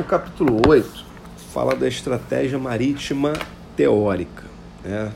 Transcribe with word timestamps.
O 0.00 0.04
capítulo 0.04 0.62
8 0.66 1.04
fala 1.52 1.76
da 1.76 1.86
estratégia 1.86 2.58
marítima 2.58 3.34
teórica. 3.76 4.44
Né? 4.82 5.12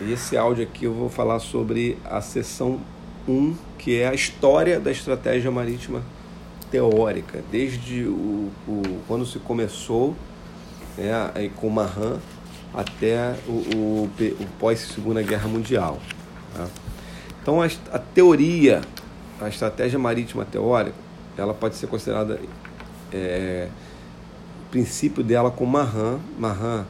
E 0.00 0.12
esse 0.12 0.36
áudio 0.36 0.64
aqui 0.64 0.86
eu 0.86 0.92
vou 0.92 1.08
falar 1.08 1.38
sobre 1.38 1.96
a 2.04 2.20
seção 2.20 2.80
1, 3.28 3.54
que 3.78 4.00
é 4.00 4.08
a 4.08 4.12
história 4.12 4.80
da 4.80 4.90
estratégia 4.90 5.52
marítima 5.52 6.02
teórica, 6.68 7.44
desde 7.52 8.06
o, 8.06 8.50
o 8.66 8.82
quando 9.06 9.24
se 9.24 9.38
começou 9.38 10.16
né, 10.98 11.48
com 11.54 11.70
Mahan 11.70 12.18
até 12.74 13.36
o, 13.46 13.52
o, 13.52 14.10
o 14.18 14.46
pós-segunda 14.58 15.22
guerra 15.22 15.46
mundial. 15.46 16.00
Tá? 16.52 16.66
Então 17.40 17.62
a, 17.62 17.66
a 17.66 17.98
teoria, 18.00 18.80
a 19.40 19.48
estratégia 19.48 19.98
marítima 19.98 20.44
teórica, 20.44 20.96
ela 21.38 21.54
pode 21.54 21.76
ser 21.76 21.86
considerada 21.86 22.40
é, 23.12 23.68
princípio 24.74 25.22
dela 25.22 25.52
com 25.52 25.64
Mahan. 25.64 26.18
Mahan 26.36 26.84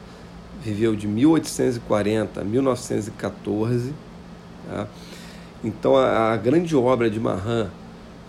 viveu 0.63 0.95
de 0.95 1.07
1840 1.07 2.41
a 2.41 2.43
1914. 2.43 3.93
Tá? 4.67 4.87
Então 5.63 5.95
a, 5.95 6.33
a, 6.33 6.37
grande 6.37 6.75
obra 6.75 7.11
de 7.11 7.19
Mahan 7.19 7.69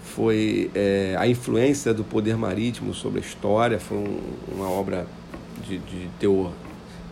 foi 0.03 0.71
é, 0.75 1.17
a 1.19 1.27
influência 1.27 1.95
do 1.95 2.05
poder 2.05 2.37
marítimo 2.37 2.93
sobre 2.93 3.19
a 3.19 3.23
história. 3.23 3.81
Foi 3.81 3.97
um, 3.97 4.21
uma 4.55 4.69
obra 4.71 5.07
de, 5.67 5.79
de 5.79 6.11
teor 6.21 6.53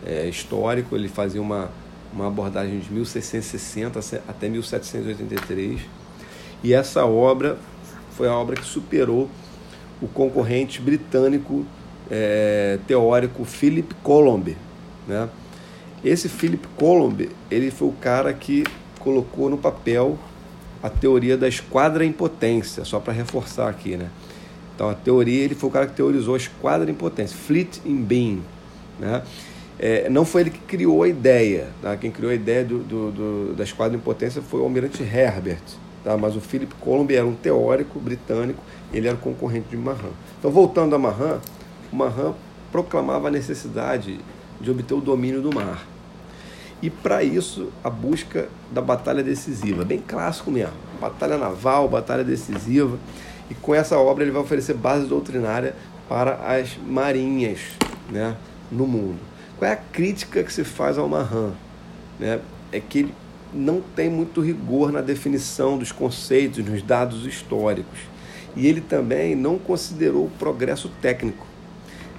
é, 0.05 0.29
histórico. 0.29 0.95
Ele 0.95 1.09
fazia 1.09 1.41
uma, 1.41 1.71
uma 2.13 2.27
abordagem 2.27 2.77
de 2.77 2.93
1660 2.93 4.21
até 4.27 4.47
1783. 4.47 5.81
E 6.63 6.75
essa 6.75 7.07
obra 7.07 7.57
foi 8.11 8.27
a 8.27 8.35
obra 8.35 8.55
que 8.55 8.65
superou 8.65 9.31
o 9.99 10.07
concorrente 10.07 10.79
britânico 10.79 11.65
é, 12.09 12.79
teórico 12.87 13.43
Philip 13.45 13.93
Colomb. 14.03 14.55
Né? 15.07 15.29
Esse 16.03 16.29
Philip 16.29 16.67
Colomb 16.75 17.29
ele 17.49 17.71
foi 17.71 17.87
o 17.87 17.93
cara 17.93 18.33
que 18.33 18.63
colocou 18.99 19.49
no 19.49 19.57
papel 19.57 20.17
a 20.81 20.89
teoria 20.89 21.35
da 21.35 21.47
esquadra 21.47 22.05
impotência, 22.05 22.85
só 22.85 22.99
para 22.99 23.11
reforçar 23.11 23.69
aqui, 23.69 23.97
né? 23.97 24.09
Então 24.75 24.89
a 24.89 24.93
teoria, 24.93 25.43
ele 25.43 25.55
foi 25.55 25.69
o 25.69 25.71
cara 25.71 25.87
que 25.87 25.93
teorizou 25.93 26.35
a 26.35 26.37
esquadra 26.37 26.91
impotência, 26.91 27.35
Fleet 27.35 27.81
in 27.85 28.03
Being, 28.03 28.43
né? 28.99 29.23
É, 29.79 30.09
não 30.09 30.23
foi 30.23 30.41
ele 30.41 30.51
que 30.51 30.59
criou 30.59 31.03
a 31.03 31.07
ideia, 31.07 31.67
tá? 31.81 31.97
quem 31.97 32.09
criou 32.09 32.31
a 32.31 32.35
ideia 32.35 32.63
do, 32.63 32.79
do, 32.79 33.11
do, 33.11 33.53
da 33.55 33.63
esquadra 33.63 33.97
impotência 33.97 34.41
foi 34.41 34.61
o 34.61 34.63
almirante 34.63 35.03
Herbert, 35.03 35.63
tá? 36.01 36.15
mas 36.15 36.35
o 36.35 36.39
Philip 36.39 36.73
Colomb 36.75 37.13
era 37.13 37.25
um 37.25 37.35
teórico 37.35 37.99
britânico, 37.99 38.63
ele 38.93 39.07
era 39.07 39.17
concorrente 39.17 39.67
de 39.69 39.75
Mahan. 39.75 40.13
Então 40.39 40.49
voltando 40.49 40.95
a 40.95 40.99
Mahan, 40.99 41.41
Mahan 41.95 42.33
proclamava 42.71 43.29
a 43.29 43.31
necessidade 43.31 44.19
de 44.59 44.71
obter 44.71 44.93
o 44.93 45.01
domínio 45.01 45.41
do 45.41 45.53
mar. 45.53 45.85
E 46.81 46.89
para 46.89 47.23
isso, 47.23 47.71
a 47.83 47.89
busca 47.89 48.49
da 48.71 48.81
batalha 48.81 49.23
decisiva, 49.23 49.85
bem 49.85 49.99
clássico 49.99 50.51
mesmo, 50.51 50.73
batalha 50.99 51.37
naval, 51.37 51.87
batalha 51.87 52.23
decisiva. 52.23 52.99
E 53.49 53.55
com 53.55 53.73
essa 53.73 53.97
obra 53.97 54.23
ele 54.23 54.31
vai 54.31 54.41
oferecer 54.41 54.73
base 54.73 55.07
doutrinária 55.07 55.75
para 56.09 56.33
as 56.45 56.77
marinhas 56.77 57.59
né, 58.09 58.35
no 58.71 58.85
mundo. 58.85 59.19
Qual 59.57 59.69
é 59.69 59.73
a 59.73 59.77
crítica 59.77 60.43
que 60.43 60.51
se 60.51 60.63
faz 60.63 60.97
ao 60.97 61.07
Mahan? 61.07 61.53
Né? 62.19 62.39
É 62.71 62.79
que 62.79 62.99
ele 62.99 63.13
não 63.53 63.81
tem 63.81 64.09
muito 64.09 64.41
rigor 64.41 64.91
na 64.91 65.01
definição 65.01 65.77
dos 65.77 65.91
conceitos, 65.91 66.63
nos 66.65 66.81
dados 66.81 67.25
históricos. 67.25 67.99
E 68.55 68.67
ele 68.67 68.81
também 68.81 69.35
não 69.35 69.57
considerou 69.57 70.25
o 70.25 70.31
progresso 70.31 70.89
técnico. 71.01 71.45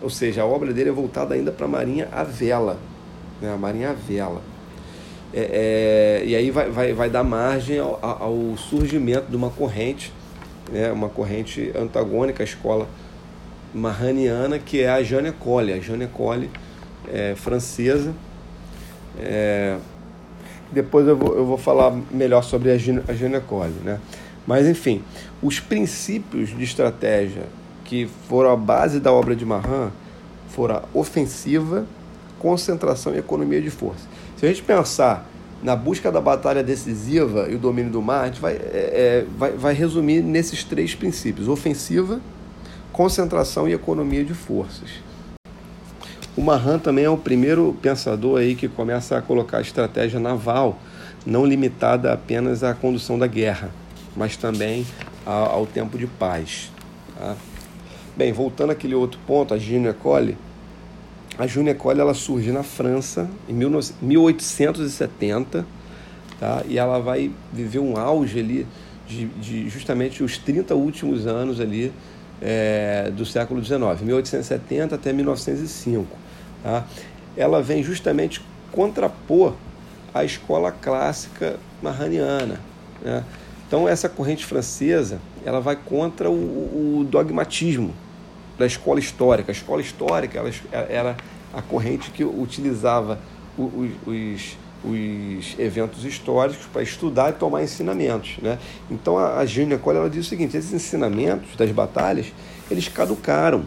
Ou 0.01 0.11
seja, 0.11 0.43
a 0.43 0.47
obra 0.47 0.73
dele 0.73 0.91
é 0.91 0.93
voltada 0.93 1.35
ainda 1.35 1.51
para 1.51 1.67
a 1.67 1.69
marinha 1.69 2.09
à 2.13 2.23
vela. 2.23 2.79
Né? 3.41 3.53
A 3.53 3.57
marinha 3.57 3.91
à 3.91 3.93
vela. 3.93 4.43
É, 5.33 6.21
é, 6.23 6.27
e 6.27 6.37
aí 6.37 6.51
vai, 6.51 6.71
vai, 6.71 6.93
vai 6.93 7.11
dar 7.11 7.25
margem 7.25 7.79
ao, 7.79 7.99
ao 8.03 8.57
surgimento 8.57 9.31
de 9.31 9.37
uma 9.37 9.51
corrente, 9.51 10.13
né? 10.71 10.93
uma 10.93 11.09
corrente 11.09 11.73
antagônica 11.77 12.43
à 12.43 12.45
escola 12.45 12.89
marraniana, 13.75 14.59
que 14.59 14.83
é 14.83 14.89
a 14.89 15.03
Jeanne 15.03 15.33
Colli. 15.33 15.73
A 15.73 15.81
Jeanne 15.81 16.07
Colli 16.07 16.51
é, 17.09 17.35
francesa. 17.35 18.15
É, 19.19 19.77
depois 20.71 21.07
eu 21.07 21.17
vou, 21.17 21.37
eu 21.37 21.47
vou 21.47 21.59
falar 21.59 21.97
melhor 22.11 22.43
sobre 22.43 22.71
a, 22.71 22.77
Jeanne 22.77 23.41
Colli, 23.47 23.75
né? 23.85 24.01
Mas, 24.47 24.67
enfim, 24.67 25.03
os 25.43 25.59
princípios 25.59 26.57
de 26.57 26.63
estratégia 26.63 27.43
que 27.87 28.09
foram 28.29 28.51
a 28.51 28.57
base 28.57 29.01
da 29.01 29.13
obra 29.13 29.35
de 29.35 29.45
Mahan 29.45 29.91
foram 30.49 30.77
a 30.77 30.83
ofensiva, 30.93 31.87
concentração 32.39 33.15
e 33.15 33.19
economia 33.19 33.61
de 33.63 33.71
força. 33.71 34.07
Se 34.37 34.45
a 34.45 34.49
gente 34.49 34.63
pensar 34.63 35.27
na 35.63 35.75
busca 35.75 36.13
da 36.13 36.21
batalha 36.21 36.63
decisiva 36.63 37.49
e 37.49 37.55
o 37.55 37.59
domínio 37.59 37.91
do 37.91 38.03
mar, 38.03 38.25
a 38.25 38.27
gente 38.27 38.41
vai, 38.41 38.55
é, 38.55 38.57
é 38.63 39.27
vai, 39.39 39.53
vai 39.53 39.75
resumir 39.75 40.23
nesses 40.23 40.65
três 40.65 40.95
princípios: 40.95 41.49
ofensiva, 41.49 42.21
concentração 42.93 43.69
e 43.69 43.73
economia 43.73 44.25
de 44.25 44.35
forças. 44.35 44.91
O 46.37 46.43
Mahan 46.43 46.79
também 46.79 47.05
é 47.05 47.11
o 47.11 47.17
primeiro 47.17 47.75
pensador 47.81 48.41
aí 48.41 48.55
que 48.55 48.69
começa 48.69 49.17
a 49.17 49.23
colocar 49.23 49.59
a 49.59 49.63
estratégia 49.63 50.21
naval 50.21 50.79
não 51.25 51.47
limitada 51.47 52.13
apenas 52.13 52.63
à 52.63 52.75
condução 52.75 53.19
da 53.19 53.27
guerra, 53.27 53.71
mas 54.15 54.37
também 54.37 54.87
ao 55.25 55.67
tempo 55.67 55.97
de 55.97 56.07
paz. 56.07 56.71
Tá? 57.19 57.35
Bem, 58.17 58.33
voltando 58.33 58.71
àquele 58.71 58.95
outro 58.95 59.21
ponto, 59.27 59.53
a 59.53 59.59
Ginecole, 59.59 60.39
a 61.39 61.47
Ginecole 61.47 62.01
ela 62.01 62.15
surge 62.15 62.51
na 62.51 62.63
França 62.63 63.29
em 63.47 63.53
1870, 63.53 65.67
tá? 66.41 66.63
e 66.67 66.79
ela 66.79 66.99
vai 66.99 67.31
viver 67.53 67.81
um 67.81 67.99
auge 67.99 68.41
ali 68.41 68.67
de, 69.07 69.27
de 69.27 69.69
justamente 69.69 70.23
os 70.23 70.39
30 70.39 70.75
últimos 70.75 71.27
anos 71.27 71.61
ali 71.61 71.93
é, 72.41 73.13
do 73.15 73.27
século 73.27 73.63
XIX, 73.63 74.01
1870 74.03 74.95
até 74.95 75.13
1905 75.13 76.17
tá? 76.63 76.87
ela 77.37 77.63
vem 77.63 77.83
justamente 77.83 78.41
contrapor 78.73 79.55
a 80.13 80.25
escola 80.25 80.73
clássica 80.73 81.57
marraniana. 81.83 82.61
Né? 83.03 83.25
Então 83.67 83.89
essa 83.89 84.09
corrente 84.09 84.45
francesa 84.45 85.19
ela 85.45 85.61
vai 85.61 85.77
contra 85.77 86.31
o, 86.31 87.01
o, 87.01 87.05
dogmatismo 87.05 87.95
da 88.59 88.67
escola 88.67 88.99
histórica. 88.99 89.51
A 89.51 89.55
escola 89.55 89.81
histórica 89.81 90.39
ela 90.39 90.51
era 90.89 91.17
a 91.53 91.63
corrente 91.63 92.11
que 92.11 92.25
utilizava 92.25 93.19
os, 93.57 93.91
os, 94.07 94.57
os 94.85 95.59
eventos 95.59 96.05
históricos 96.05 96.67
para 96.73 96.83
estudar 96.83 97.31
e 97.31 97.33
tomar 97.33 97.63
ensinamentos. 97.63 98.37
Né? 98.43 98.59
Então 98.91 99.19
a, 99.19 99.39
a 99.39 99.47
Jeanne 99.47 99.79
ela 99.87 100.11
diz 100.11 100.27
o 100.27 100.29
seguinte: 100.29 100.57
esses 100.57 100.73
ensinamentos 100.73 101.57
das 101.57 101.71
batalhas 101.71 102.27
eles 102.71 102.89
caducaram. 102.89 103.65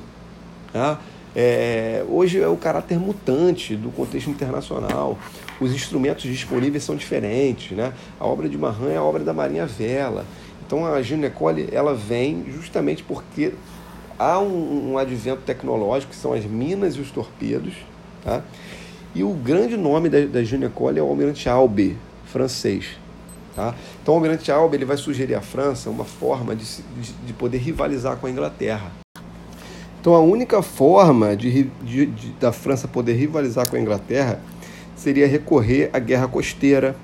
Tá? 0.72 1.00
É, 1.36 2.04
hoje 2.10 2.40
é 2.42 2.48
o 2.48 2.58
caráter 2.58 3.00
mutante 3.00 3.76
do 3.76 3.92
contexto 3.92 4.30
internacional. 4.30 5.18
Os 5.60 5.74
instrumentos 5.74 6.24
disponíveis 6.24 6.84
são 6.84 6.96
diferentes. 6.96 7.76
Né? 7.76 7.94
A 8.20 8.26
obra 8.26 8.48
de 8.50 8.58
Mahan 8.58 8.92
é 8.92 8.98
a 8.98 9.04
obra 9.04 9.24
da 9.24 9.34
Marinha 9.34 9.66
Vela. 9.66 10.26
Então 10.66 10.86
a 10.86 11.02
Ginecole 11.02 11.68
ela 11.72 11.96
vem 11.96 12.46
justamente 12.52 13.04
porque 13.04 13.54
há 14.20 14.38
um, 14.38 14.92
um, 14.92 14.98
advento 14.98 15.42
tecnológico, 15.44 16.12
que 16.12 16.18
são 16.18 16.34
as 16.34 16.44
minas 16.44 16.96
e 16.96 17.00
os 17.00 17.10
torpedos. 17.10 17.74
Tá? 18.24 18.44
E 19.16 19.24
o 19.24 19.34
grande 19.34 19.78
nome 19.78 20.10
da, 20.10 20.26
da 20.26 20.44
Ginecole 20.44 21.00
é 21.00 21.02
o 21.02 21.08
Almirante 21.08 21.48
Albe, 21.48 21.98
francês. 22.26 22.98
Tá? 23.56 23.74
Então 24.04 24.14
o 24.14 24.18
Almirante 24.18 24.52
Albe 24.52 24.76
ele 24.76 24.86
vai 24.86 24.98
sugerir 24.98 25.36
à 25.36 25.42
França 25.42 25.90
uma 25.90 26.04
forma 26.04 26.56
de, 26.56 26.66
de, 26.66 27.14
de 27.26 27.34
poder 27.34 27.58
rivalizar 27.58 28.18
com 28.18 28.28
a 28.28 28.30
Inglaterra. 28.30 28.92
Então 30.02 30.14
a 30.14 30.20
única 30.20 30.62
forma 30.62 31.36
de, 31.36 31.64
de, 31.64 32.06
de, 32.06 32.30
da 32.40 32.52
França 32.52 32.88
poder 32.88 33.14
rivalizar 33.14 33.70
com 33.70 33.76
a 33.76 33.80
Inglaterra 33.80 34.40
seria 34.96 35.28
recorrer 35.28 35.90
à 35.94 36.00
guerra 36.00 36.28
costeira, 36.28 36.96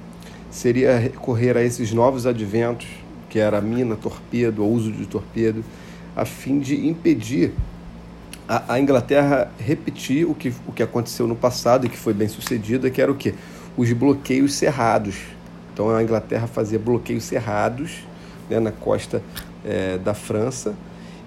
seria 0.51 0.97
recorrer 0.97 1.57
a 1.57 1.63
esses 1.63 1.91
novos 1.91 2.25
adventos, 2.25 2.87
que 3.29 3.39
era 3.39 3.59
mina, 3.59 3.95
torpedo, 3.95 4.63
o 4.63 4.71
uso 4.71 4.91
de 4.91 5.05
torpedo, 5.05 5.63
a 6.15 6.25
fim 6.25 6.59
de 6.59 6.87
impedir 6.87 7.53
a, 8.47 8.73
a, 8.73 8.79
Inglaterra 8.79 9.51
repetir 9.59 10.25
o 10.25 10.35
que, 10.35 10.53
o 10.67 10.71
que 10.71 10.83
aconteceu 10.83 11.27
no 11.27 11.35
passado 11.35 11.85
e 11.85 11.89
que 11.89 11.97
foi 11.97 12.13
bem 12.13 12.27
sucedido, 12.27 12.89
que 12.89 13.01
era 13.01 13.11
o 13.11 13.15
quê? 13.15 13.33
Os 13.75 13.91
bloqueios 13.91 14.53
cerrados. 14.53 15.15
Então 15.73 15.89
a 15.89 16.01
Inglaterra 16.01 16.47
fazia 16.47 16.79
bloqueios 16.79 17.23
cerrados 17.23 18.05
né, 18.49 18.59
na 18.59 18.71
costa 18.71 19.21
é, 19.65 19.97
da 19.97 20.13
França, 20.13 20.75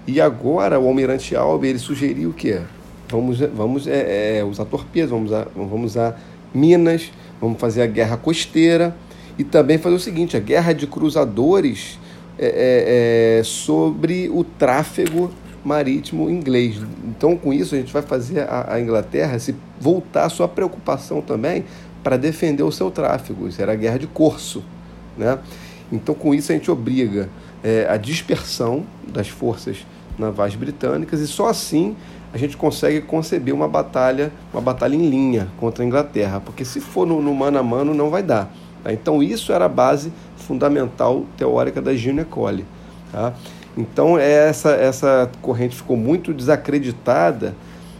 e 0.07 0.19
agora 0.19 0.79
o 0.79 0.87
Almirante 0.87 1.35
Albe 1.35 1.67
ele 1.67 1.77
sugeriu 1.77 2.31
o 2.31 2.33
quê? 2.33 2.61
Vamos, 3.09 3.39
vamos 3.39 3.85
é, 3.85 4.39
é, 4.39 4.43
usar 4.43 4.65
torpedos, 4.65 5.11
vamos 5.11 5.27
usar, 5.27 5.47
vamos 5.55 5.91
usar 5.91 6.19
minas, 6.53 7.11
vamos 7.39 7.59
fazer 7.59 7.83
a 7.83 7.85
guerra 7.85 8.17
costeira 8.17 8.95
e 9.37 9.43
também 9.43 9.77
fazer 9.77 9.95
o 9.95 9.99
seguinte: 9.99 10.35
a 10.35 10.39
guerra 10.39 10.73
de 10.73 10.87
cruzadores 10.87 11.99
é, 12.39 13.37
é, 13.37 13.39
é 13.39 13.43
sobre 13.43 14.29
o 14.29 14.43
tráfego 14.43 15.31
marítimo 15.63 16.29
inglês. 16.29 16.81
Então, 17.05 17.35
com 17.35 17.53
isso, 17.53 17.75
a 17.75 17.77
gente 17.77 17.91
vai 17.91 18.01
fazer 18.01 18.41
a, 18.41 18.73
a 18.73 18.81
Inglaterra 18.81 19.37
se 19.39 19.55
voltar 19.79 20.25
a 20.25 20.29
sua 20.29 20.47
preocupação 20.47 21.21
também 21.21 21.65
para 22.03 22.17
defender 22.17 22.63
o 22.63 22.71
seu 22.71 22.89
tráfego. 22.89 23.47
Isso 23.47 23.61
era 23.61 23.73
a 23.73 23.75
guerra 23.75 23.99
de 23.99 24.07
corso. 24.07 24.63
Né? 25.17 25.37
Então, 25.91 26.15
com 26.15 26.33
isso, 26.33 26.51
a 26.51 26.55
gente 26.55 26.71
obriga 26.71 27.29
é, 27.63 27.87
a 27.89 27.97
dispersão 27.97 28.85
das 29.07 29.27
forças 29.27 29.85
navais 30.17 30.55
britânicas 30.55 31.21
e 31.21 31.27
só 31.27 31.47
assim 31.47 31.95
a 32.33 32.37
gente 32.37 32.57
consegue 32.57 33.01
conceber 33.01 33.53
uma 33.53 33.67
batalha, 33.67 34.31
uma 34.53 34.61
batalha 34.61 34.95
em 34.95 35.09
linha 35.09 35.47
contra 35.59 35.83
a 35.83 35.87
Inglaterra, 35.87 36.39
porque 36.39 36.63
se 36.63 36.79
for 36.79 37.07
no, 37.07 37.21
no 37.21 37.33
mano 37.33 37.57
a 37.57 37.63
mano 37.63 37.93
não 37.93 38.09
vai 38.09 38.21
dar. 38.21 38.53
Tá? 38.83 38.93
Então 38.93 39.21
isso 39.21 39.51
era 39.51 39.65
a 39.65 39.69
base 39.69 40.11
fundamental 40.37 41.25
teórica 41.37 41.81
da 41.81 41.93
Ginecole. 41.95 42.65
Tá? 43.11 43.33
Então 43.77 44.17
essa, 44.17 44.71
essa 44.71 45.29
corrente 45.41 45.75
ficou 45.75 45.95
muito 45.95 46.33
desacreditada 46.33 47.55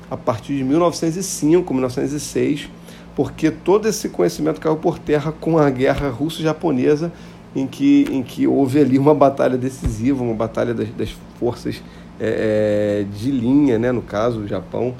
a 0.09 0.17
partir 0.17 0.55
de 0.55 0.63
1905, 0.63 1.73
1906, 1.73 2.69
porque 3.15 3.51
todo 3.51 3.87
esse 3.87 4.09
conhecimento 4.09 4.59
caiu 4.59 4.77
por 4.77 4.97
terra 4.97 5.31
com 5.31 5.57
a 5.57 5.69
guerra 5.69 6.09
russo-japonesa, 6.09 7.11
em 7.55 7.67
que, 7.67 8.05
em 8.11 8.23
que 8.23 8.47
houve 8.47 8.79
ali 8.79 8.97
uma 8.97 9.13
batalha 9.13 9.57
decisiva, 9.57 10.23
uma 10.23 10.33
batalha 10.33 10.73
das, 10.73 10.89
das 10.89 11.15
forças 11.39 11.81
é, 12.19 13.01
é, 13.01 13.17
de 13.17 13.31
linha, 13.31 13.79
né, 13.79 13.91
no 13.91 14.01
caso, 14.01 14.41
o 14.41 14.47
Japão 14.47 14.93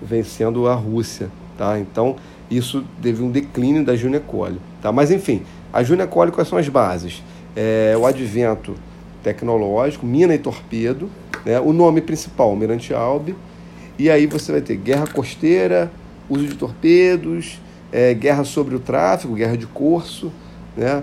vencendo 0.00 0.68
a 0.68 0.74
Rússia. 0.74 1.30
Tá? 1.56 1.78
Então, 1.78 2.16
isso 2.50 2.84
teve 3.02 3.22
um 3.22 3.30
declínio 3.30 3.84
da 3.84 3.96
Junecole. 3.96 4.60
Tá? 4.80 4.92
Mas, 4.92 5.10
enfim, 5.10 5.42
a 5.72 5.82
Junecole, 5.82 6.30
quais 6.30 6.48
são 6.48 6.58
as 6.58 6.68
bases? 6.68 7.22
É, 7.54 7.94
o 7.98 8.06
advento 8.06 8.74
tecnológico, 9.22 10.06
mina 10.06 10.34
e 10.34 10.38
torpedo, 10.38 11.10
né? 11.44 11.58
o 11.60 11.72
nome 11.72 12.00
principal, 12.00 12.50
Almirante 12.50 12.94
Albi, 12.94 13.34
e 13.98 14.10
aí 14.10 14.26
você 14.26 14.52
vai 14.52 14.60
ter 14.60 14.76
guerra 14.76 15.06
costeira, 15.06 15.90
uso 16.28 16.46
de 16.46 16.54
torpedos, 16.54 17.60
é, 17.90 18.14
guerra 18.14 18.44
sobre 18.44 18.74
o 18.74 18.78
tráfego, 18.78 19.34
guerra 19.34 19.56
de 19.56 19.66
corso, 19.66 20.30
né? 20.76 21.02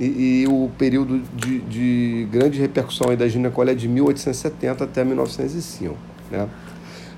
e, 0.00 0.42
e 0.42 0.46
o 0.48 0.70
período 0.78 1.20
de, 1.34 1.58
de, 1.60 2.28
grande 2.30 2.58
repercussão 2.58 3.10
aí 3.10 3.16
da 3.16 3.28
ginecologia 3.28 3.74
é 3.74 3.76
de 3.76 3.86
1870 3.86 4.84
até 4.84 5.04
1905. 5.04 5.94
Né? 6.30 6.48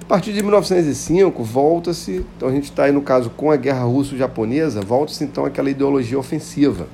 A 0.02 0.04
partir 0.04 0.32
de 0.32 0.42
1905, 0.42 1.44
volta-se, 1.44 2.26
então 2.36 2.48
a 2.48 2.52
gente 2.52 2.64
está 2.64 2.84
aí 2.84 2.92
no 2.92 3.00
caso 3.00 3.30
com 3.30 3.52
a 3.52 3.56
guerra 3.56 3.84
russo-japonesa, 3.84 4.80
volta-se 4.80 5.22
então 5.22 5.44
aquela 5.44 5.70
ideologia 5.70 6.18
ofensiva. 6.18 6.88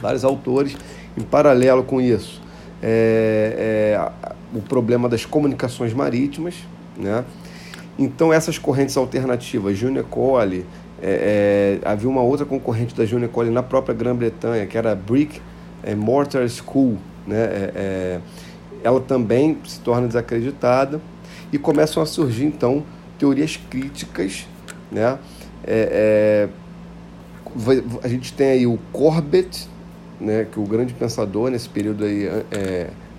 Vários 0.00 0.24
autores, 0.24 0.74
em 1.18 1.20
paralelo 1.20 1.84
com 1.84 2.00
isso, 2.00 2.40
é, 2.82 3.94
é, 3.94 4.56
o 4.56 4.62
problema 4.62 5.06
das 5.06 5.26
comunicações 5.26 5.92
marítimas, 5.92 6.54
né? 6.96 7.24
Então 7.98 8.32
essas 8.32 8.56
correntes 8.56 8.96
alternativas, 8.96 9.76
Junior 9.76 10.04
Cole, 10.06 10.64
é, 11.02 11.80
é, 11.84 11.88
havia 11.88 12.08
uma 12.08 12.22
outra 12.22 12.46
concorrente 12.46 12.94
da 12.96 13.04
Junior 13.04 13.30
College 13.30 13.52
na 13.52 13.62
própria 13.62 13.94
Grã-Bretanha, 13.94 14.66
que 14.66 14.78
era 14.78 14.92
a 14.92 14.94
Brick 14.94 15.42
é, 15.82 15.94
Mortar 15.94 16.48
School. 16.48 16.96
Né? 17.26 17.36
É, 17.36 17.72
é, 17.76 18.20
ela 18.82 19.00
também 19.00 19.58
se 19.66 19.78
torna 19.80 20.06
desacreditada 20.06 21.00
e 21.54 21.58
começam 21.58 22.02
a 22.02 22.06
surgir, 22.06 22.46
então, 22.46 22.82
teorias 23.16 23.56
críticas. 23.56 24.44
Né? 24.90 25.16
É, 25.62 26.48
a 28.02 28.08
gente 28.08 28.32
tem 28.32 28.48
aí 28.48 28.66
o 28.66 28.76
Corbett, 28.92 29.68
né, 30.20 30.48
que 30.50 30.58
é 30.58 30.62
o 30.62 30.66
grande 30.66 30.92
pensador 30.92 31.50
nesse 31.50 31.68
período 31.68 32.04
aí, 32.04 32.28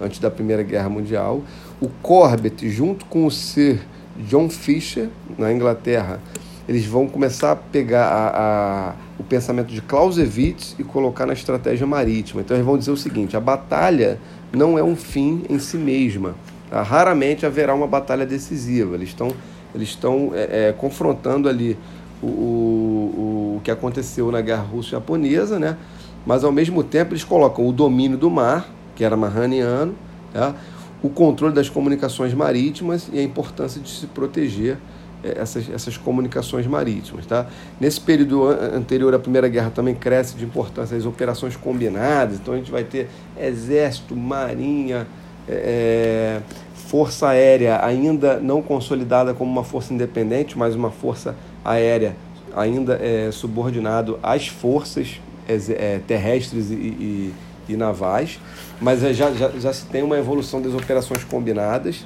antes 0.02 0.20
da 0.20 0.30
Primeira 0.30 0.64
Guerra 0.64 0.90
Mundial. 0.90 1.42
O 1.80 1.88
Corbett, 1.88 2.70
junto 2.70 3.06
com 3.06 3.26
o 3.26 3.32
Sir 3.32 3.80
John 4.28 4.50
Fisher, 4.50 5.08
na 5.38 5.54
Inglaterra, 5.54 6.20
eles 6.68 6.86
vão 6.86 7.08
começar 7.08 7.54
a 7.54 7.56
pegar 7.56 8.08
a, 8.08 8.90
a, 8.90 8.96
o 9.18 9.24
pensamento 9.24 9.72
de 9.72 9.82
Clausewitz 9.82 10.76
e 10.78 10.84
colocar 10.84 11.26
na 11.26 11.32
estratégia 11.32 11.88
marítima. 11.88 12.42
Então 12.42 12.58
eles 12.58 12.66
vão 12.66 12.78
dizer 12.78 12.92
o 12.92 12.98
seguinte: 12.98 13.38
a 13.38 13.40
batalha 13.40 14.20
não 14.52 14.78
é 14.78 14.84
um 14.84 14.96
fim 14.96 15.46
em 15.50 15.58
si 15.58 15.78
mesma. 15.78 16.36
Tá? 16.70 16.82
Raramente 16.82 17.46
haverá 17.46 17.74
uma 17.74 17.88
batalha 17.88 18.26
decisiva. 18.26 18.96
Eles 18.96 19.10
estão 19.10 19.32
eles 19.76 19.90
estão 19.90 20.32
é, 20.34 20.70
é, 20.70 20.74
confrontando 20.74 21.50
ali 21.50 21.78
o, 22.24 22.28
o, 22.28 23.56
o 23.58 23.62
que 23.62 23.70
aconteceu 23.70 24.32
na 24.32 24.40
guerra 24.40 24.62
russo-japonesa, 24.62 25.60
né? 25.60 25.78
mas 26.26 26.44
ao 26.46 26.52
mesmo 26.52 26.82
tempo 26.82 27.12
eles 27.12 27.26
colocam 27.26 27.68
o 27.68 27.74
domínio 27.74 28.18
do 28.18 28.32
mar, 28.32 28.68
que 28.96 29.04
era 29.04 29.18
mahaniano, 29.18 29.94
tá? 30.34 30.56
o 31.04 31.10
controle 31.10 31.54
das 31.54 31.70
comunicações 31.70 32.34
marítimas 32.34 33.10
e 33.12 33.20
a 33.20 33.22
importância 33.22 33.82
de 33.82 33.90
se 33.90 34.08
proteger 34.08 34.78
é, 35.22 35.40
essas, 35.40 35.70
essas 35.70 35.98
comunicações 35.98 36.66
marítimas. 36.66 37.26
Tá? 37.26 37.46
Nesse 37.80 38.00
período 38.00 38.48
anterior 38.48 39.14
à 39.14 39.20
Primeira 39.20 39.50
Guerra 39.50 39.72
também 39.72 39.94
cresce 39.94 40.36
de 40.36 40.46
importância 40.46 40.96
as 40.96 41.06
operações 41.06 41.58
combinadas, 41.58 42.38
então 42.38 42.54
a 42.54 42.58
gente 42.58 42.72
vai 42.72 42.86
ter 42.86 43.10
exército, 43.38 44.16
marinha, 44.16 45.06
é, 45.48 46.42
é, 46.42 46.42
força 46.74 47.30
aérea 47.30 47.84
ainda 47.84 48.40
não 48.40 48.62
consolidada 48.62 49.34
como 49.34 49.52
uma 49.52 49.64
força 49.64 49.94
independente, 49.94 50.58
mas 50.58 50.76
uma 50.76 50.92
força 50.92 51.36
aérea 51.64 52.16
ainda 52.56 53.00
é, 53.02 53.30
subordinado 53.32 54.20
às 54.24 54.48
forças 54.48 55.20
é, 55.48 56.00
terrestres 56.08 56.72
e, 56.72 56.74
e, 56.74 57.34
e, 57.70 57.76
navais, 57.76 58.40
mas 58.80 59.02
já, 59.02 59.32
já, 59.32 59.50
já 59.50 59.74
se 59.74 59.86
tem 59.86 60.04
uma 60.04 60.18
evolução 60.18 60.62
das 60.62 60.74
operações 60.74 61.24
combinadas. 61.24 62.06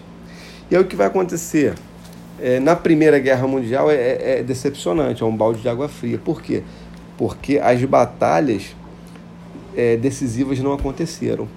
E 0.69 0.75
aí 0.75 0.81
o 0.81 0.85
que 0.85 0.95
vai 0.95 1.07
acontecer? 1.07 1.75
é, 2.41 2.59
na 2.59 2.75
Primeira 2.75 3.19
Guerra 3.19 3.47
Mundial 3.47 3.91
é, 3.91 3.95
é, 3.95 4.39
é, 4.39 4.43
decepcionante, 4.43 5.21
é 5.21 5.25
um 5.25 5.35
balde 5.35 5.61
de 5.61 5.69
água 5.69 5.87
fria. 5.87 6.17
Por 6.17 6.41
quê? 6.41 6.63
Porque 7.17 7.59
as 7.59 7.83
batalhas 7.83 8.75
é, 9.75 9.97
decisivas 9.97 10.59
não 10.59 10.73
aconteceram. 10.73 11.47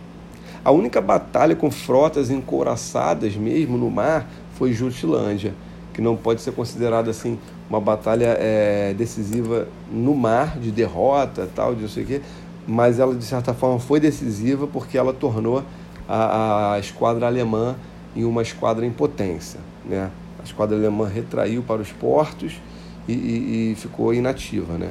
A 0.64 0.70
única 0.70 1.00
batalha 1.00 1.56
com 1.56 1.70
frotas 1.70 2.30
encouraçadas 2.30 3.34
mesmo 3.34 3.76
no 3.76 3.90
mar 3.90 4.28
foi 4.54 4.72
Jutlândia, 4.72 5.54
que 5.92 6.00
não 6.00 6.16
pode 6.16 6.40
ser 6.40 6.52
considerada 6.52 7.10
assim 7.10 7.38
uma 7.68 7.80
batalha 7.80 8.36
é, 8.38 8.94
decisiva 8.96 9.66
no 9.90 10.14
mar, 10.14 10.58
de 10.58 10.70
derrota, 10.70 11.48
tal, 11.54 11.74
de 11.74 11.82
não 11.82 11.88
sei 11.88 12.04
o 12.04 12.06
quê, 12.06 12.20
mas 12.66 13.00
ela 13.00 13.14
de 13.14 13.24
certa 13.24 13.52
forma 13.52 13.80
foi 13.80 13.98
decisiva 13.98 14.66
porque 14.66 14.96
ela 14.96 15.12
tornou 15.12 15.64
a, 16.08 16.74
a 16.74 16.78
esquadra 16.78 17.26
alemã 17.26 17.74
em 18.14 18.24
uma 18.24 18.42
esquadra 18.42 18.86
em 18.86 18.90
potência, 18.90 19.58
né? 19.84 20.10
a 20.38 20.44
esquadra 20.44 20.76
alemã 20.76 21.08
retraiu 21.08 21.62
para 21.62 21.80
os 21.80 21.90
portos 21.90 22.60
e, 23.08 23.12
e, 23.12 23.72
e 23.72 23.74
ficou 23.74 24.12
inativa. 24.12 24.74
Né? 24.74 24.90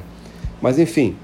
Mas, 0.60 0.78
enfim, 0.78 1.16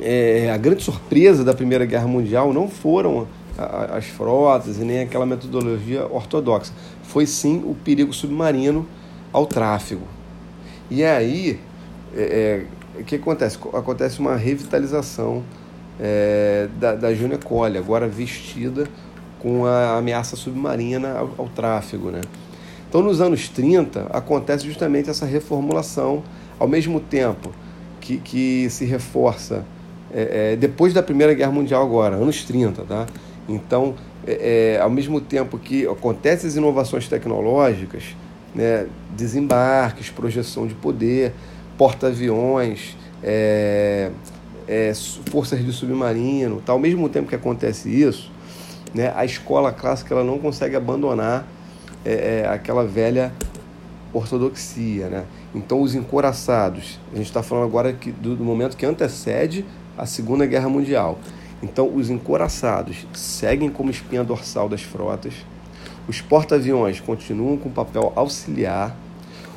é, 0.00 0.50
a 0.52 0.56
grande 0.56 0.82
surpresa 0.82 1.44
da 1.44 1.54
Primeira 1.54 1.84
Guerra 1.84 2.06
Mundial 2.06 2.52
não 2.52 2.68
foram 2.68 3.26
as 3.58 4.06
frotas 4.06 4.78
e 4.78 4.84
nem 4.84 5.00
aquela 5.00 5.26
metodologia 5.26 6.06
ortodoxa, 6.06 6.72
foi 7.02 7.26
sim 7.26 7.62
o 7.64 7.74
perigo 7.74 8.12
submarino 8.12 8.86
ao 9.32 9.46
tráfego. 9.46 10.06
E 10.90 11.04
aí, 11.04 11.60
é, 12.14 12.66
é, 12.96 13.00
o 13.00 13.04
que 13.04 13.16
acontece? 13.16 13.58
Acontece 13.72 14.20
uma 14.20 14.36
revitalização 14.36 15.42
é, 16.00 16.68
da, 16.78 16.94
da 16.94 17.14
Junecole, 17.14 17.78
agora 17.78 18.06
vestida 18.06 18.86
com 19.40 19.66
a 19.66 19.98
ameaça 19.98 20.36
submarina 20.36 21.12
ao, 21.12 21.30
ao 21.38 21.48
tráfego. 21.48 22.10
Né? 22.10 22.20
Então, 22.88 23.02
nos 23.02 23.20
anos 23.20 23.48
30, 23.48 24.06
acontece 24.10 24.64
justamente 24.64 25.10
essa 25.10 25.26
reformulação, 25.26 26.22
ao 26.58 26.66
mesmo 26.66 27.00
tempo 27.00 27.52
que, 28.00 28.18
que 28.18 28.70
se 28.70 28.84
reforça 28.84 29.64
é, 30.12 30.52
é, 30.52 30.56
depois 30.56 30.94
da 30.94 31.02
Primeira 31.02 31.34
Guerra 31.34 31.52
Mundial, 31.52 31.82
agora, 31.82 32.16
anos 32.16 32.42
30, 32.44 32.82
tá? 32.84 33.06
Então, 33.48 33.94
é, 34.26 34.76
é, 34.76 34.80
ao 34.80 34.90
mesmo 34.90 35.20
tempo 35.20 35.58
que 35.58 35.86
acontecem 35.86 36.48
as 36.48 36.56
inovações 36.56 37.08
tecnológicas, 37.08 38.14
né, 38.54 38.86
desembarques, 39.16 40.10
projeção 40.10 40.66
de 40.66 40.74
poder, 40.74 41.32
porta-aviões, 41.78 42.96
é, 43.22 44.10
é, 44.66 44.92
forças 45.30 45.64
de 45.64 45.72
submarino, 45.72 46.60
tá? 46.60 46.72
ao 46.72 46.78
mesmo 46.78 47.08
tempo 47.08 47.28
que 47.28 47.34
acontece 47.34 47.88
isso, 47.88 48.30
né, 48.94 49.12
a 49.16 49.24
escola 49.24 49.72
clássica 49.72 50.14
ela 50.14 50.24
não 50.24 50.38
consegue 50.38 50.76
abandonar 50.76 51.46
é, 52.04 52.42
é 52.42 52.48
aquela 52.48 52.84
velha 52.84 53.32
ortodoxia, 54.12 55.08
né? 55.08 55.24
Então 55.54 55.80
os 55.80 55.94
encoraçados, 55.94 56.98
a 57.12 57.16
gente 57.16 57.26
está 57.26 57.42
falando 57.42 57.64
agora 57.64 57.92
que, 57.92 58.10
do, 58.10 58.36
do, 58.36 58.44
momento 58.44 58.76
que 58.76 58.86
antecede 58.86 59.64
a 59.96 60.06
Segunda 60.06 60.46
Guerra 60.46 60.68
Mundial. 60.68 61.18
Então 61.62 61.92
os 61.94 62.08
encoraçados 62.08 63.06
seguem 63.12 63.68
como 63.68 63.90
espinha 63.90 64.22
dorsal 64.22 64.68
das 64.68 64.82
frotas, 64.82 65.34
os 66.08 66.20
porta-aviões 66.20 67.00
continuam 67.00 67.56
com 67.56 67.68
papel 67.68 68.12
auxiliar, 68.14 68.96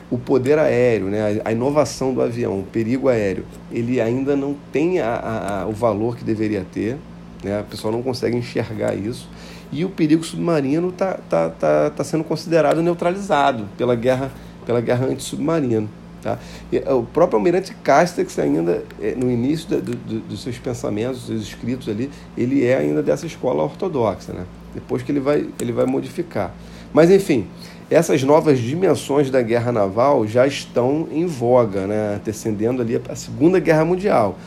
o 0.09 0.17
poder 0.17 0.59
aéreo, 0.59 1.07
né, 1.07 1.41
a 1.45 1.51
inovação 1.53 2.13
do 2.13 2.21
avião, 2.21 2.59
o 2.59 2.63
perigo 2.63 3.07
aéreo, 3.07 3.45
ele 3.71 4.01
ainda 4.01 4.35
não 4.35 4.55
tem 4.71 4.99
a, 4.99 5.15
a, 5.15 5.61
a, 5.61 5.67
o 5.67 5.71
valor 5.71 6.17
que 6.17 6.23
deveria 6.23 6.65
ter, 6.69 6.97
né? 7.41 7.59
a 7.59 7.63
pessoa 7.63 7.91
não 7.91 8.01
consegue 8.01 8.35
enxergar 8.35 8.93
isso. 8.93 9.29
e 9.71 9.85
o 9.85 9.89
perigo 9.89 10.23
submarino 10.23 10.89
está 10.89 11.13
tá, 11.29 11.49
tá, 11.49 11.89
tá 11.91 12.03
sendo 12.03 12.25
considerado 12.25 12.81
neutralizado 12.83 13.69
pela 13.77 13.95
guerra, 13.95 14.31
pela 14.65 14.81
guerra 14.81 15.05
antissubmarina. 15.05 15.87
Tá? 16.21 16.37
E, 16.71 16.77
o 16.91 17.03
próprio 17.03 17.37
Almirante 17.37 17.73
Castex 17.83 18.37
ainda, 18.37 18.83
é, 19.01 19.15
no 19.15 19.29
início 19.29 19.81
do, 19.81 19.95
do, 19.95 20.19
dos 20.21 20.43
seus 20.43 20.57
pensamentos, 20.57 21.19
dos 21.19 21.27
seus 21.27 21.41
escritos 21.41 21.89
ali, 21.89 22.09
ele 22.37 22.63
é 22.65 22.77
ainda 22.77 23.01
dessa 23.01 23.25
escola 23.25 23.63
ortodoxa, 23.63 24.31
né? 24.31 24.45
depois 24.73 25.01
que 25.01 25.11
ele 25.11 25.19
vai, 25.19 25.47
ele 25.59 25.71
vai 25.71 25.85
modificar. 25.85 26.53
Mas, 26.93 27.09
enfim, 27.09 27.47
essas 27.89 28.23
novas 28.23 28.59
dimensões 28.59 29.29
da 29.29 29.41
guerra 29.41 29.71
naval 29.71 30.25
já 30.27 30.45
estão 30.45 31.07
em 31.11 31.25
voga, 31.25 31.87
né? 31.87 32.15
antecedendo 32.15 32.81
ali 32.81 33.01
a 33.09 33.15
Segunda 33.15 33.59
Guerra 33.59 33.83
Mundial. 33.83 34.37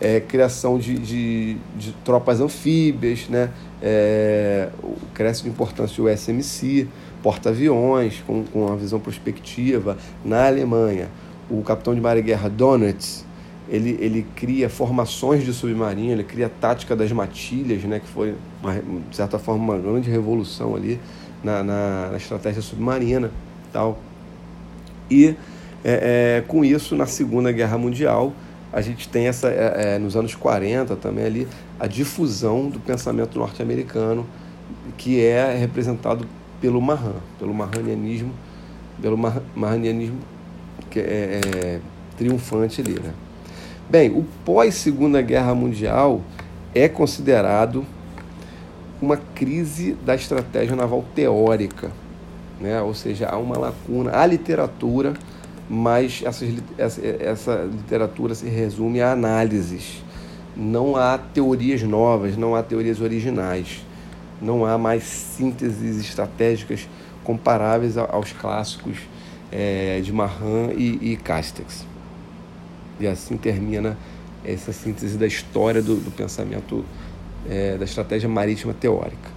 É, 0.00 0.18
criação 0.18 0.78
de, 0.78 0.98
de, 0.98 1.56
de, 1.76 1.92
tropas 2.04 2.40
anfíbias, 2.40 3.28
né? 3.28 3.50
É, 3.80 4.68
cresce 5.14 5.44
de 5.44 5.48
importância 5.48 6.02
o 6.02 6.08
SMC, 6.08 6.88
porta-aviões 7.22 8.20
com, 8.26 8.42
com 8.42 8.66
uma 8.66 8.76
visão 8.76 8.98
prospectiva 8.98 9.96
na 10.24 10.46
Alemanha. 10.46 11.08
O 11.52 11.62
capitão 11.62 11.94
de 11.94 12.00
mar 12.00 12.16
e 12.16 12.22
guerra 12.22 12.48
Donitz, 12.48 13.26
ele, 13.68 13.96
ele 14.00 14.26
cria 14.34 14.68
formações 14.68 15.44
de 15.44 15.52
submarino, 15.52 16.12
ele 16.12 16.24
cria 16.24 16.46
a 16.46 16.48
tática 16.48 16.96
das 16.96 17.12
matilhas, 17.12 17.82
né, 17.84 18.00
que 18.00 18.08
foi, 18.08 18.34
uma, 18.62 18.74
de 18.74 19.16
certa 19.16 19.38
forma, 19.38 19.62
uma 19.62 19.78
grande 19.78 20.10
revolução 20.10 20.74
ali 20.74 20.98
na, 21.44 21.62
na, 21.62 22.08
na 22.10 22.16
estratégia 22.16 22.62
submarina. 22.62 23.30
tal. 23.72 23.98
E 25.10 25.36
é, 25.84 26.38
é, 26.38 26.44
com 26.46 26.64
isso, 26.64 26.96
na 26.96 27.06
Segunda 27.06 27.52
Guerra 27.52 27.76
Mundial, 27.76 28.32
a 28.72 28.80
gente 28.80 29.08
tem 29.08 29.26
essa, 29.26 29.48
é, 29.48 29.94
é 29.94 29.98
nos 29.98 30.16
anos 30.16 30.34
40 30.34 30.96
também 30.96 31.26
ali, 31.26 31.48
a 31.78 31.86
difusão 31.86 32.70
do 32.70 32.80
pensamento 32.80 33.38
norte-americano, 33.38 34.26
que 34.96 35.20
é 35.20 35.54
representado 35.56 36.26
pelo 36.60 36.80
Mahan, 36.80 37.16
pelo 37.38 37.52
Mahanianismo, 37.52 38.32
pelo 39.00 39.18
Mahanianismo 39.54 40.18
que 40.18 40.41
é, 40.96 41.40
é 41.44 41.80
triunfante 42.16 42.80
ali, 42.80 42.98
né? 43.00 43.12
Bem, 43.88 44.10
o 44.10 44.24
pós-Segunda 44.44 45.20
Guerra 45.20 45.54
Mundial 45.54 46.22
é 46.74 46.88
considerado 46.88 47.84
uma 49.00 49.16
crise 49.16 49.94
da 50.04 50.14
estratégia 50.14 50.76
naval 50.76 51.04
teórica, 51.14 51.90
né? 52.60 52.80
ou 52.80 52.94
seja, 52.94 53.28
há 53.28 53.36
uma 53.36 53.58
lacuna, 53.58 54.12
há 54.14 54.24
literatura, 54.24 55.14
mas 55.68 56.22
essa, 56.24 56.46
essa 57.20 57.68
literatura 57.70 58.34
se 58.34 58.48
resume 58.48 59.00
a 59.00 59.12
análises. 59.12 60.02
Não 60.56 60.96
há 60.96 61.18
teorias 61.18 61.82
novas, 61.82 62.36
não 62.36 62.54
há 62.54 62.62
teorias 62.62 63.00
originais, 63.00 63.84
não 64.40 64.64
há 64.64 64.78
mais 64.78 65.02
sínteses 65.02 65.98
estratégicas 66.00 66.88
comparáveis 67.24 67.96
aos 67.96 68.32
clássicos 68.32 68.98
é, 69.52 70.00
de 70.00 70.12
Mahan 70.12 70.72
e, 70.76 71.12
e 71.12 71.16
Castex. 71.16 71.86
E 72.98 73.06
assim 73.06 73.36
termina 73.36 73.96
essa 74.44 74.72
síntese 74.72 75.18
da 75.18 75.26
história 75.26 75.82
do, 75.82 75.96
do 75.96 76.10
pensamento 76.10 76.84
é, 77.48 77.76
da 77.76 77.84
estratégia 77.84 78.28
marítima 78.28 78.72
teórica. 78.72 79.30